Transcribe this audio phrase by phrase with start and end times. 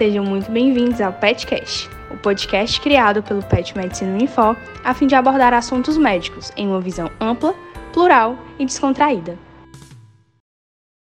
[0.00, 5.14] Sejam muito bem-vindos ao PetCast, o podcast criado pelo Pet Medicina Unifor a fim de
[5.14, 7.54] abordar assuntos médicos em uma visão ampla,
[7.92, 9.36] plural e descontraída.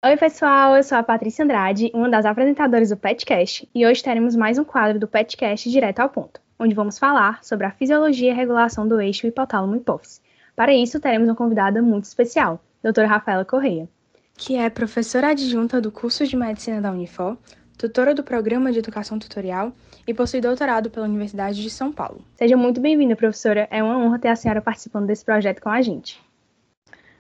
[0.05, 4.36] Oi, pessoal, eu sou a Patrícia Andrade, uma das apresentadoras do PetCast, e hoje teremos
[4.36, 8.36] mais um quadro do PetCast direto ao ponto, onde vamos falar sobre a fisiologia e
[8.36, 10.21] regulação do eixo hipotálamo-hipófise.
[10.55, 13.89] Para isso, teremos uma convidada muito especial, doutora Rafaela Correia,
[14.37, 17.37] que é professora adjunta do curso de Medicina da Unifor,
[17.77, 19.73] tutora do Programa de Educação Tutorial
[20.07, 22.23] e possui doutorado pela Universidade de São Paulo.
[22.36, 23.68] Seja muito bem-vinda, professora.
[23.71, 26.21] É uma honra ter a senhora participando desse projeto com a gente.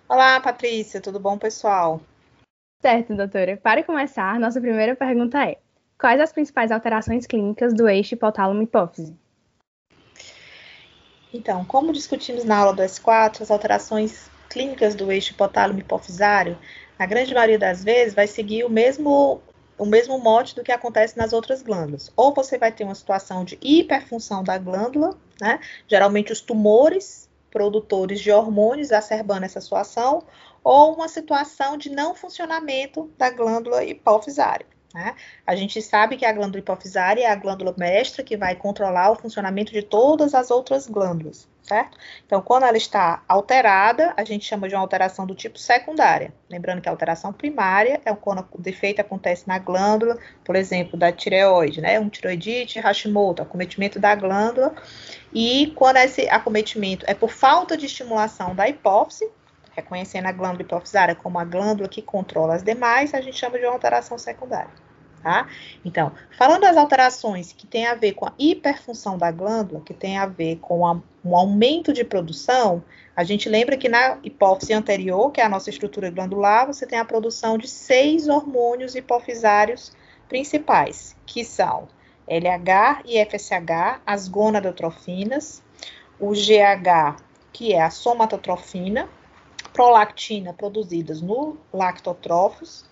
[0.07, 1.01] Olá, Patrícia.
[1.01, 2.01] Tudo bom, pessoal?
[2.81, 3.57] Certo, doutora.
[3.57, 5.57] Para começar, nossa primeira pergunta é:
[5.99, 9.15] quais as principais alterações clínicas do eixo hipotálamo-hipófise?
[11.33, 16.57] Então, como discutimos na aula do S4, as alterações clínicas do eixo hipotálamo-hipofisário,
[16.99, 19.41] na grande maioria das vezes, vai seguir o mesmo
[19.83, 22.09] o mesmo mote do que acontece nas outras glândulas.
[22.15, 25.59] Ou você vai ter uma situação de hiperfunção da glândula, né?
[25.89, 30.23] Geralmente os tumores produtores de hormônios exacerbando essa situação,
[30.63, 34.65] ou uma situação de não funcionamento da glândula hipofisária.
[34.93, 35.15] Né?
[35.45, 39.15] A gente sabe que a glândula hipofisária é a glândula mestra que vai controlar o
[39.15, 41.97] funcionamento de todas as outras glândulas, certo?
[42.25, 46.33] Então, quando ela está alterada, a gente chama de uma alteração do tipo secundária.
[46.49, 51.11] Lembrando que a alteração primária é quando o defeito acontece na glândula, por exemplo, da
[51.11, 51.99] tireoide, né?
[51.99, 54.75] Um tiroidite, Hashimoto, acometimento da glândula.
[55.33, 59.29] E quando esse acometimento é por falta de estimulação da hipófise,
[59.71, 63.65] reconhecendo a glândula hipofisária como a glândula que controla as demais, a gente chama de
[63.65, 64.82] uma alteração secundária.
[65.23, 65.47] Tá?
[65.85, 70.17] Então, falando das alterações que tem a ver com a hiperfunção da glândula, que tem
[70.17, 72.83] a ver com a, um aumento de produção,
[73.15, 76.99] a gente lembra que na hipófise anterior, que é a nossa estrutura glandular, você tem
[76.99, 79.93] a produção de seis hormônios hipofisários
[80.27, 81.87] principais, que são
[82.27, 85.63] LH e FSH, as gonadotrofinas,
[86.19, 87.15] o GH,
[87.53, 89.07] que é a somatotrofina,
[89.71, 92.83] prolactina produzidas no lactotrófos,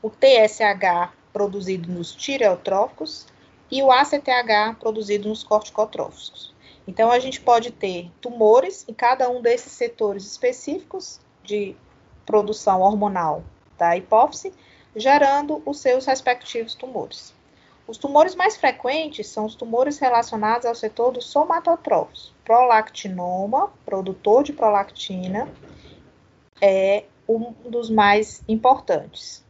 [0.00, 3.26] o TSH produzido nos tireotróficos
[3.70, 6.52] e o ACTH produzido nos corticotróficos.
[6.86, 11.76] Então, a gente pode ter tumores em cada um desses setores específicos de
[12.26, 13.42] produção hormonal
[13.78, 14.52] da hipófise,
[14.94, 17.34] gerando os seus respectivos tumores.
[17.86, 24.52] Os tumores mais frequentes são os tumores relacionados ao setor dos somatotróficos, prolactinoma, produtor de
[24.52, 25.48] prolactina,
[26.60, 29.44] é um dos mais importantes.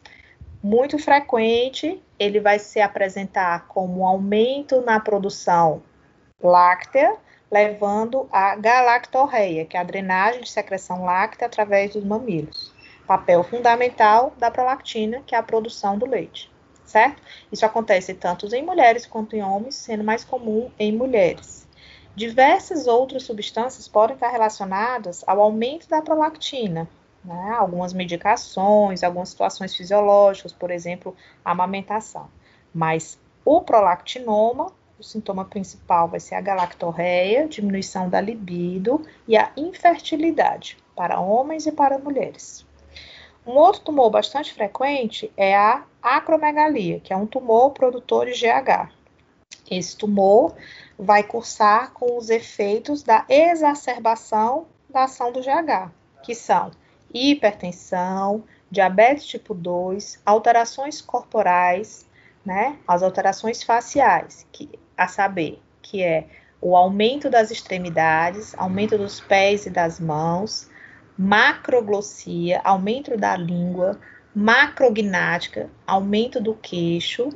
[0.62, 5.83] Muito frequente, ele vai se apresentar como um aumento na produção
[6.41, 7.17] láctea,
[7.50, 12.72] levando a galactorreia, que é a drenagem de secreção láctea através dos mamilos.
[13.09, 16.49] Papel fundamental da prolactina, que é a produção do leite,
[16.84, 17.21] certo?
[17.51, 21.67] Isso acontece tanto em mulheres quanto em homens, sendo mais comum em mulheres.
[22.15, 26.89] Diversas outras substâncias podem estar relacionadas ao aumento da prolactina,
[27.25, 27.55] né?
[27.56, 32.28] algumas medicações, algumas situações fisiológicas, por exemplo, a amamentação.
[32.75, 39.50] Mas o prolactinoma, o sintoma principal vai ser a galactorreia, diminuição da libido e a
[39.56, 42.65] infertilidade para homens e para mulheres.
[43.44, 48.93] Um outro tumor bastante frequente é a acromegalia, que é um tumor produtor de GH.
[49.69, 50.54] Esse tumor
[50.99, 55.91] vai cursar com os efeitos da exacerbação da ação do GH,
[56.22, 56.71] que são
[57.12, 62.09] hipertensão, diabetes tipo 2, alterações corporais,
[62.45, 62.78] né?
[62.87, 66.27] As alterações faciais, que, a saber, que é
[66.61, 70.71] o aumento das extremidades, aumento dos pés e das mãos,
[71.19, 73.99] macroglossia, aumento da língua,
[74.34, 77.28] macrognática, aumento do queixo,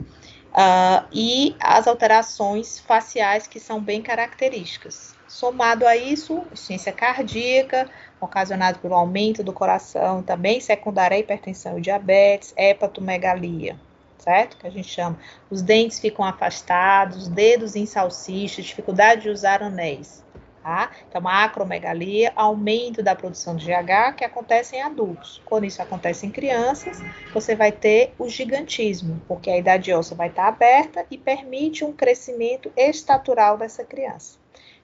[0.57, 5.15] uh, e as alterações faciais que são bem características.
[5.29, 12.55] Somado a isso, insuficiência cardíaca, ocasionado pelo aumento do coração, também secundária hipertensão e diabetes,
[12.57, 13.79] hepatomegalia,
[14.19, 14.57] certo?
[14.57, 15.19] Que a gente chama.
[15.51, 20.25] Os dentes ficam afastados, os dedos em salsicha, dificuldade de usar anéis.
[20.67, 20.91] Tá?
[21.09, 25.41] Então, acromegalia, aumento da produção de GH, que acontece em adultos.
[25.45, 27.01] Quando isso acontece em crianças,
[27.33, 31.93] você vai ter o gigantismo, porque a idade óssea vai estar aberta e permite um
[31.93, 34.41] crescimento estatural dessa criança.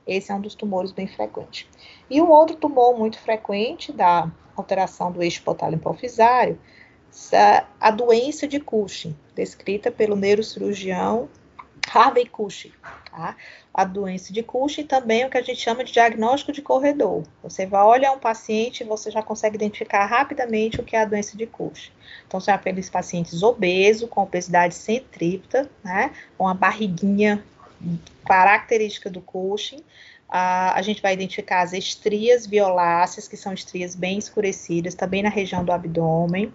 [0.06, 1.69] Esse é um dos tumores bem frequentes.
[2.08, 6.61] E um outro tumor muito frequente da alteração do eixo hipotálamo hipofisário,
[7.81, 11.28] a doença de Cushing, descrita pelo neurocirurgião
[11.92, 12.72] Harvey-Cushing,
[13.10, 13.36] tá?
[13.74, 17.22] A doença de Cushing também o que a gente chama de diagnóstico de corredor.
[17.42, 21.04] Você vai olhar um paciente e você já consegue identificar rapidamente o que é a
[21.04, 21.90] doença de Cushing.
[22.26, 26.12] Então, são aqueles pacientes obesos, com obesidade centrípeta, né?
[26.38, 27.44] Com a barriguinha
[28.26, 29.82] característica do Cushing.
[30.28, 35.62] a gente vai identificar as estrias violáceas, que são estrias bem escurecidas, também na região
[35.62, 36.50] do abdômen.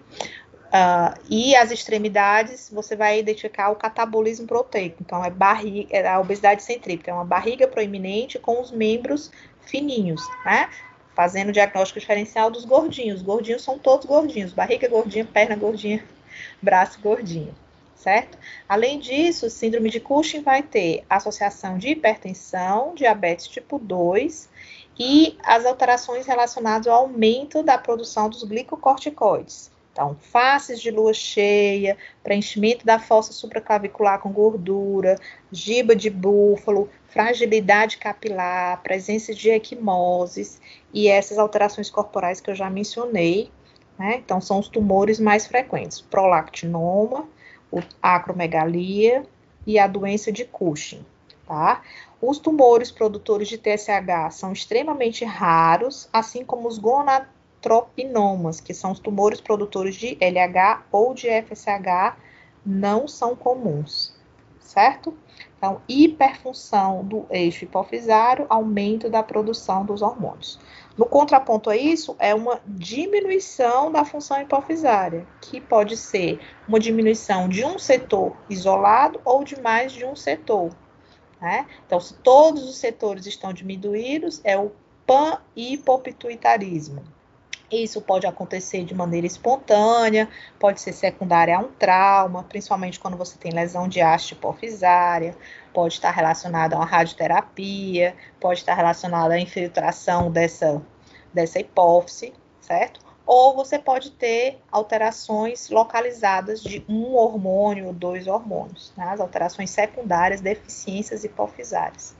[0.68, 4.98] Uh, e as extremidades, você vai identificar o catabolismo proteico.
[5.00, 9.30] Então, é, barriga, é a obesidade centrípeta, é uma barriga proeminente com os membros
[9.62, 10.68] fininhos, né?
[11.14, 13.20] Fazendo o diagnóstico diferencial dos gordinhos.
[13.20, 16.04] Os gordinhos são todos gordinhos: barriga gordinha, perna gordinha,
[16.60, 17.54] braço gordinho,
[17.96, 18.36] certo?
[18.68, 24.50] Além disso, síndrome de Cushing vai ter associação de hipertensão, diabetes tipo 2
[24.98, 29.77] e as alterações relacionadas ao aumento da produção dos glicocorticoides.
[29.98, 35.16] Então, faces de lua cheia, preenchimento da fossa supraclavicular com gordura,
[35.50, 40.60] giba de búfalo, fragilidade capilar, presença de equimoses
[40.94, 43.50] e essas alterações corporais que eu já mencionei.
[43.98, 44.22] Né?
[44.24, 47.28] Então, são os tumores mais frequentes: prolactinoma,
[47.68, 49.26] o acromegalia
[49.66, 51.04] e a doença de Cushing.
[51.44, 51.82] Tá?
[52.22, 57.26] Os tumores produtores de TSH são extremamente raros, assim como os gonad
[57.60, 62.16] tropinomas, que são os tumores produtores de LH ou de FSH,
[62.64, 64.14] não são comuns,
[64.60, 65.16] certo?
[65.56, 70.58] Então, hiperfunção do eixo hipofisário, aumento da produção dos hormônios.
[70.96, 77.48] No contraponto a isso, é uma diminuição da função hipofisária, que pode ser uma diminuição
[77.48, 80.70] de um setor isolado ou de mais de um setor.
[81.40, 81.66] Né?
[81.86, 84.72] Então, se todos os setores estão diminuídos, é o
[85.06, 87.02] pan-hipopituitarismo.
[87.70, 90.26] Isso pode acontecer de maneira espontânea,
[90.58, 95.36] pode ser secundária a um trauma, principalmente quando você tem lesão de haste hipofisária,
[95.72, 100.80] pode estar relacionado a uma radioterapia, pode estar relacionado à infiltração dessa,
[101.32, 103.00] dessa hipófise, certo?
[103.26, 109.04] Ou você pode ter alterações localizadas de um hormônio ou dois hormônios, né?
[109.10, 112.16] as alterações secundárias, deficiências hipofisárias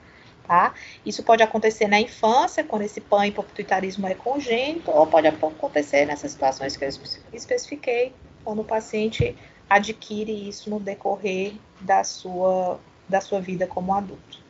[0.49, 0.73] tá?
[1.05, 6.77] Isso pode acontecer na infância, quando esse panhipopituitarismo é congênito, ou pode acontecer nessas situações
[6.77, 6.89] que eu
[7.33, 9.37] especifiquei, quando o paciente
[9.69, 11.53] adquire isso no decorrer
[11.83, 14.43] da sua, da sua vida como adulto.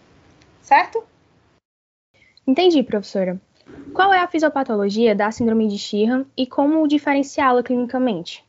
[0.62, 1.02] Certo?
[2.46, 3.40] Entendi, professora.
[3.92, 8.47] Qual é a fisiopatologia da síndrome de Sheehan e como diferenciá-la clinicamente?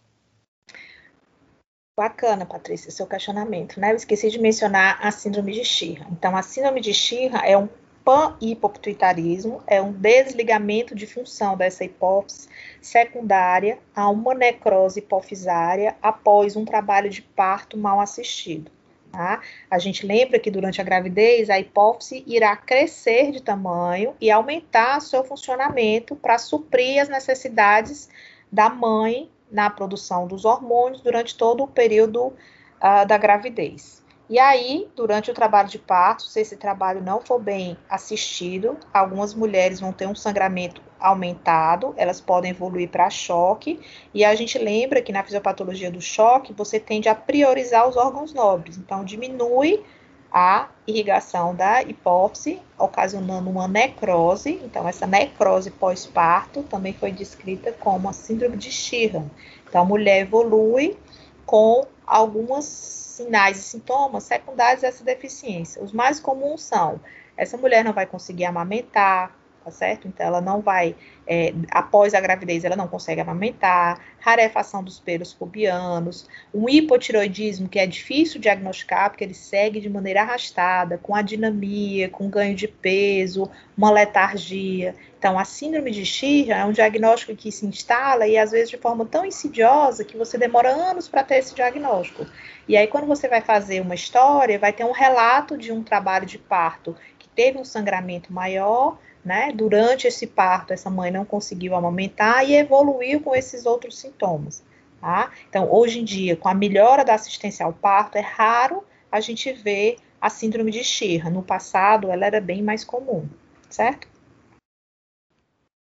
[1.99, 3.91] Bacana, Patrícia, seu questionamento, né?
[3.91, 6.07] Eu esqueci de mencionar a síndrome de Sheehan.
[6.13, 7.67] Então, a síndrome de Sheehan é um
[8.05, 12.47] panhipopituitarismo, é um desligamento de função dessa hipófise
[12.79, 18.71] secundária a uma necrose hipofisária após um trabalho de parto mal assistido.
[19.11, 19.41] Tá?
[19.69, 25.01] A gente lembra que durante a gravidez a hipófise irá crescer de tamanho e aumentar
[25.01, 28.07] seu funcionamento para suprir as necessidades
[28.49, 33.99] da mãe na produção dos hormônios durante todo o período uh, da gravidez.
[34.29, 39.33] E aí, durante o trabalho de parto, se esse trabalho não for bem assistido, algumas
[39.33, 43.79] mulheres vão ter um sangramento aumentado, elas podem evoluir para choque,
[44.13, 48.31] e a gente lembra que na fisiopatologia do choque, você tende a priorizar os órgãos
[48.31, 49.83] nobres, então diminui
[50.31, 54.59] a irrigação da hipófise, ocasionando uma necrose.
[54.63, 59.29] Então, essa necrose pós-parto também foi descrita como a síndrome de Sheehan.
[59.67, 60.97] Então, a mulher evolui
[61.45, 65.83] com alguns sinais e sintomas secundários dessa deficiência.
[65.83, 66.99] Os mais comuns são:
[67.35, 69.35] essa mulher não vai conseguir amamentar,
[69.69, 70.07] tá certo?
[70.07, 70.95] Então, ela não vai,
[71.27, 77.79] é, após a gravidez, ela não consegue amamentar, rarefação dos pelos pubianos, um hipotiroidismo que
[77.79, 83.49] é difícil diagnosticar, porque ele segue de maneira arrastada, com adinamia, com ganho de peso,
[83.77, 84.95] uma letargia.
[85.17, 88.77] Então, a síndrome de Sheehan é um diagnóstico que se instala e às vezes de
[88.77, 92.25] forma tão insidiosa que você demora anos para ter esse diagnóstico.
[92.67, 96.25] E aí, quando você vai fazer uma história, vai ter um relato de um trabalho
[96.25, 98.97] de parto que teve um sangramento maior,
[99.29, 99.51] né?
[99.51, 104.63] Durante esse parto, essa mãe não conseguiu amamentar e evoluiu com esses outros sintomas.
[104.99, 105.31] Tá?
[105.47, 109.53] Então, hoje em dia, com a melhora da assistência ao parto, é raro a gente
[109.53, 111.29] ver a síndrome de Sheehan.
[111.29, 113.29] No passado, ela era bem mais comum,
[113.69, 114.07] certo?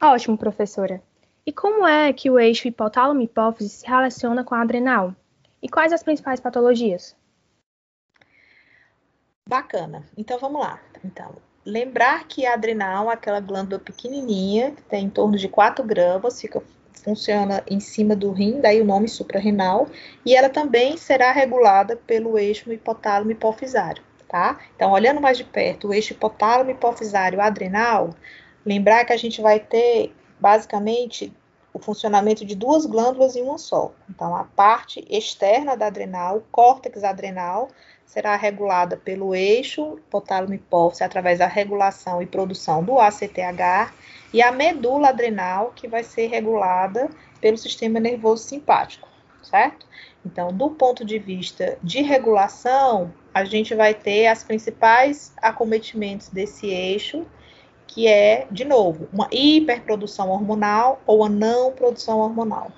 [0.02, 1.04] Ótimo, professora.
[1.46, 5.14] E como é que o eixo hipotálamo-hipófise se relaciona com a adrenal?
[5.62, 7.14] E quais as principais patologias?
[9.48, 10.06] Bacana.
[10.16, 10.82] Então, vamos lá.
[11.04, 11.36] Então,
[11.66, 16.62] lembrar que a adrenal, aquela glândula pequenininha, que tem em torno de 4 gramas, fica,
[17.04, 19.88] funciona em cima do rim, daí o nome suprarrenal,
[20.26, 24.04] e ela também será regulada pelo eixo hipotálamo hipofisário.
[24.28, 24.60] tá?
[24.76, 28.16] Então, olhando mais de perto, o eixo hipotálamo, hipofisário, adrenal,
[28.66, 31.32] lembrar que a gente vai ter, basicamente,
[31.74, 33.92] o funcionamento de duas glândulas em uma só.
[34.10, 37.70] Então, a parte externa da adrenal, córtex adrenal,
[38.14, 43.92] será regulada pelo eixo hipotálamo hipófise através da regulação e produção do ACTH
[44.32, 47.10] e a medula adrenal que vai ser regulada
[47.42, 49.08] pelo sistema nervoso simpático,
[49.42, 49.88] certo?
[50.24, 56.68] Então, do ponto de vista de regulação, a gente vai ter as principais acometimentos desse
[56.68, 57.26] eixo,
[57.88, 62.72] que é, de novo, uma hiperprodução hormonal ou a não produção hormonal.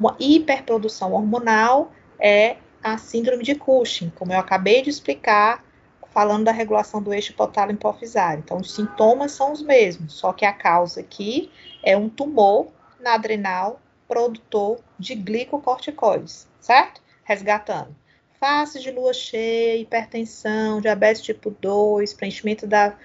[0.00, 5.64] Uma hiperprodução hormonal é a síndrome de Cushing, como eu acabei de explicar,
[6.12, 8.42] falando da regulação do eixo hipotálamo hipofisário.
[8.44, 11.50] Então, os sintomas são os mesmos, só que a causa aqui
[11.82, 12.68] é um tumor
[13.00, 17.00] na adrenal produtor de glicocorticoides, certo?
[17.22, 17.94] Resgatando.
[18.40, 22.96] Face de lua cheia, hipertensão, diabetes tipo 2, preenchimento da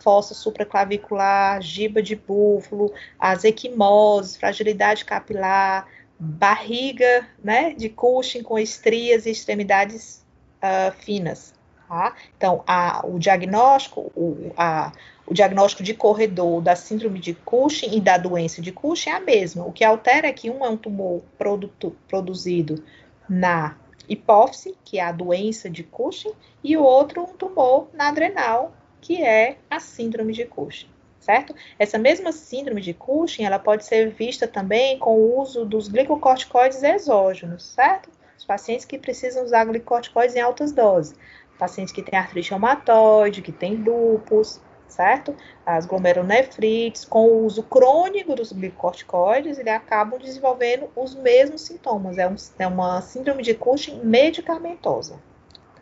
[0.00, 9.26] fossa supraclavicular, giba de búfalo, as equimoses, fragilidade capilar, barriga, né, de Cushing com estrias
[9.26, 10.24] e extremidades
[10.62, 11.52] uh, finas.
[11.88, 12.14] Tá?
[12.36, 14.92] Então, a, o diagnóstico, o, a,
[15.26, 19.20] o diagnóstico de corredor da síndrome de Cushing e da doença de Cushing é a
[19.20, 19.66] mesma.
[19.66, 22.82] O que altera é que um é um tumor produto, produzido
[23.28, 23.76] na
[24.08, 29.22] hipófise, que é a doença de Cushing, e o outro um tumor na adrenal, que
[29.22, 30.93] é a síndrome de Cushing
[31.24, 31.54] certo?
[31.78, 36.82] Essa mesma síndrome de Cushing, ela pode ser vista também com o uso dos glicocorticoides
[36.82, 38.10] exógenos, certo?
[38.36, 41.16] Os pacientes que precisam usar glicocorticoides em altas doses,
[41.58, 45.34] pacientes que têm artrite reumatoide, que têm lúpus, certo?
[45.64, 52.18] As glomerulonefrites, com o uso crônico dos glicocorticoides, eles acabam desenvolvendo os mesmos sintomas.
[52.18, 55.18] É, um, é uma síndrome de Cushing medicamentosa,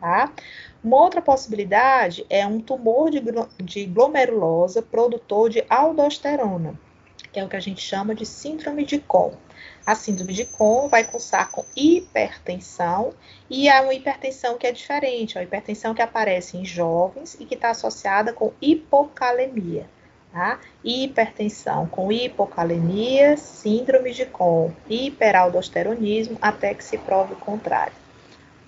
[0.03, 0.33] tá?
[0.83, 3.23] Uma outra possibilidade é um tumor de,
[3.63, 6.77] de glomerulosa produtor de aldosterona,
[7.31, 9.31] que é o que a gente chama de síndrome de Cohn.
[9.85, 13.13] A síndrome de Cohn vai cursar com hipertensão
[13.49, 17.45] e é uma hipertensão que é diferente, é uma hipertensão que aparece em jovens e
[17.45, 19.87] que está associada com hipocalemia.
[20.33, 20.59] Tá?
[20.83, 28.02] Hipertensão com hipocalemia, síndrome de Cohn, hiperaldosteronismo, até que se prove o contrário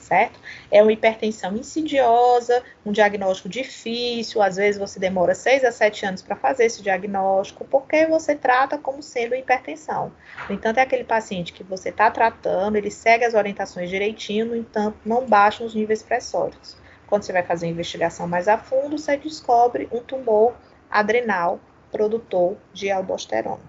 [0.05, 0.39] certo?
[0.69, 6.21] É uma hipertensão insidiosa, um diagnóstico difícil, às vezes você demora 6 a 7 anos
[6.21, 10.11] para fazer esse diagnóstico, porque você trata como sendo hipertensão.
[10.47, 14.55] No entanto, é aquele paciente que você está tratando, ele segue as orientações direitinho, no
[14.55, 16.77] entanto, não baixam os níveis pressóricos.
[17.07, 20.53] Quando você vai fazer uma investigação mais a fundo, você descobre um tumor
[20.89, 21.59] adrenal
[21.91, 23.59] produtor de aldosterona,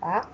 [0.00, 0.28] tá?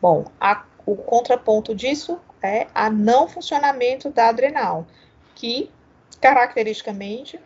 [0.00, 4.86] Bom, a, o contraponto disso é a não funcionamento da adrenal,
[5.34, 5.70] que
[6.20, 7.38] caracteristicamente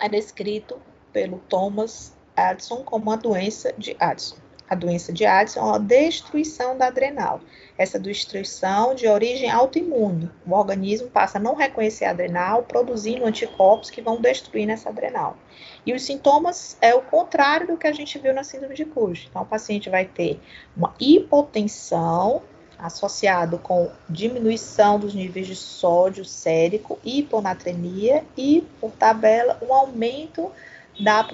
[0.00, 0.80] é descrito
[1.12, 4.36] pelo Thomas Addison como a doença de Addison.
[4.70, 7.40] A doença de Addison é a destruição da adrenal.
[7.76, 10.30] Essa destruição de origem autoimune.
[10.46, 15.36] O organismo passa a não reconhecer a adrenal, produzindo anticorpos que vão destruir essa adrenal.
[15.84, 19.26] E os sintomas é o contrário do que a gente viu na síndrome de Cushing.
[19.28, 20.40] Então, o paciente vai ter
[20.76, 22.40] uma hipotensão
[22.82, 30.50] associado com diminuição dos níveis de sódio sérico, hiponatremia e, por tabela, um aumento
[30.98, 31.26] da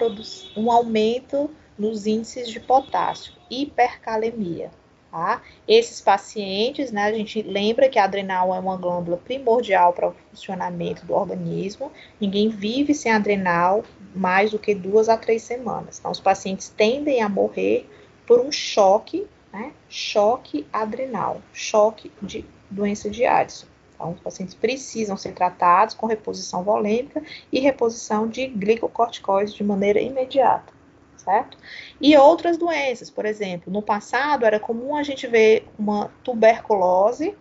[0.56, 4.70] um aumento nos índices de potássio, hipercalemia.
[5.10, 5.40] Tá?
[5.66, 10.14] Esses pacientes, né, a gente lembra que a adrenal é uma glândula primordial para o
[10.30, 11.90] funcionamento do organismo.
[12.20, 13.82] Ninguém vive sem adrenal
[14.14, 15.98] mais do que duas a três semanas.
[15.98, 17.88] Então, os pacientes tendem a morrer
[18.26, 19.26] por um choque
[19.56, 19.72] né?
[19.88, 23.66] Choque adrenal, choque de doença de Addison.
[23.94, 29.98] Então, os pacientes precisam ser tratados com reposição volêmica e reposição de glicocorticoides de maneira
[29.98, 30.70] imediata,
[31.16, 31.56] certo?
[31.98, 37.34] E outras doenças, por exemplo, no passado era comum a gente ver uma tuberculose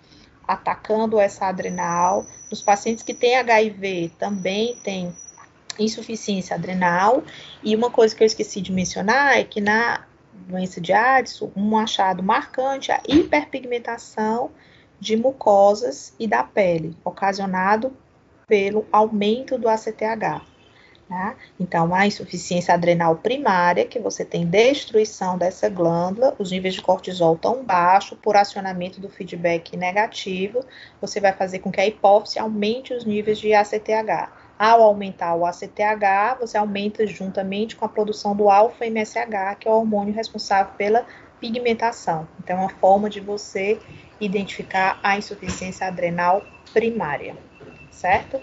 [0.48, 2.26] atacando essa adrenal.
[2.50, 5.14] Nos pacientes que têm HIV também tem
[5.78, 7.22] insuficiência adrenal.
[7.62, 10.06] E uma coisa que eu esqueci de mencionar é que na
[10.48, 14.52] doença de Addison, um achado marcante a hiperpigmentação
[15.00, 17.96] de mucosas e da pele, ocasionado
[18.48, 20.42] pelo aumento do ACTH.
[21.10, 21.36] Né?
[21.60, 27.38] Então, a insuficiência adrenal primária, que você tem destruição dessa glândula, os níveis de cortisol
[27.38, 30.66] tão baixos, por acionamento do feedback negativo,
[31.00, 34.45] você vai fazer com que a hipófise aumente os níveis de ACTH.
[34.58, 39.76] Ao aumentar o ACTH, você aumenta juntamente com a produção do alfa-MSH, que é o
[39.76, 41.06] hormônio responsável pela
[41.40, 42.28] pigmentação.
[42.40, 43.80] Então, é uma forma de você
[44.20, 46.42] identificar a insuficiência adrenal
[46.74, 47.36] primária,
[47.92, 48.40] certo?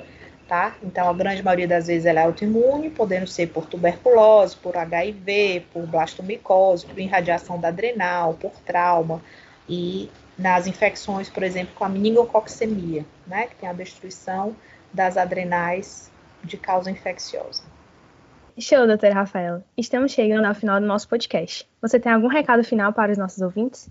[0.53, 0.77] tá?
[0.83, 5.65] Então, a grande maioria das vezes ela é autoimune, podendo ser por tuberculose, por HIV,
[5.73, 9.23] por blastomicose, por irradiação da adrenal, por trauma
[9.67, 14.55] e nas infecções, por exemplo, com a meningococcemia, né, que tem a destruição
[14.93, 16.11] das adrenais
[16.43, 17.63] de causa infecciosa.
[18.59, 19.65] Show, doutora Rafaela.
[19.77, 21.67] Estamos chegando ao final do nosso podcast.
[21.81, 23.89] Você tem algum recado final para os nossos ouvintes?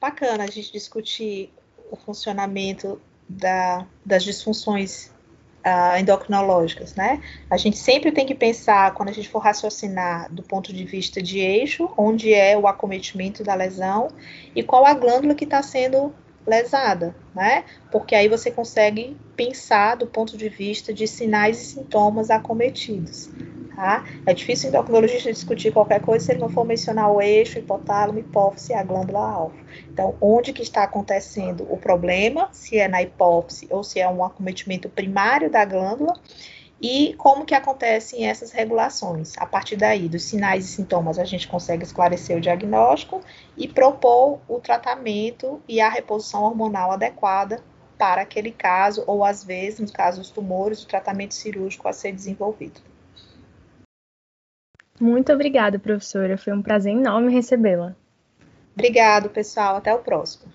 [0.00, 1.52] Bacana a gente discutir
[1.90, 5.10] o funcionamento da, das disfunções
[5.64, 7.20] uh, endocrinológicas, né?
[7.50, 11.22] A gente sempre tem que pensar, quando a gente for raciocinar do ponto de vista
[11.22, 14.08] de eixo, onde é o acometimento da lesão
[14.54, 16.14] e qual a glândula que está sendo
[16.46, 17.64] lesada, né?
[17.90, 23.30] Porque aí você consegue pensar do ponto de vista de sinais e sintomas acometidos.
[23.74, 24.04] Tá?
[24.24, 28.20] É difícil o endocrinologista discutir qualquer coisa se ele não for mencionar o eixo, hipotálamo,
[28.20, 29.56] hipófise e a glândula alfa.
[29.90, 34.24] Então, onde que está acontecendo o problema, se é na hipófise ou se é um
[34.24, 36.14] acometimento primário da glândula,
[36.80, 39.34] e como que acontecem essas regulações.
[39.38, 43.20] A partir daí, dos sinais e sintomas, a gente consegue esclarecer o diagnóstico
[43.56, 47.62] e propor o tratamento e a reposição hormonal adequada
[47.96, 52.12] para aquele caso, ou às vezes, no caso dos tumores, o tratamento cirúrgico a ser
[52.12, 52.80] desenvolvido.
[55.00, 56.36] Muito obrigada, professora.
[56.36, 57.96] Foi um prazer enorme recebê-la.
[58.74, 59.76] Obrigado, pessoal.
[59.76, 60.52] Até o próximo.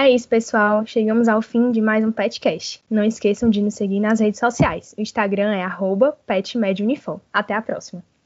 [0.00, 0.86] É isso, pessoal.
[0.86, 2.80] Chegamos ao fim de mais um PetCast.
[2.88, 4.94] Não esqueçam de nos seguir nas redes sociais.
[4.96, 5.64] O Instagram é
[6.24, 7.18] petmeduniform.
[7.32, 8.00] Até a próxima.